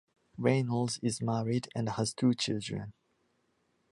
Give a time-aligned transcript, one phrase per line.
[0.35, 2.93] Reynolds is married and has two children.